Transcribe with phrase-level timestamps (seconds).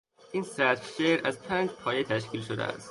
[0.31, 2.79] این سطر شعر از پنج پایه تشکیل شده است.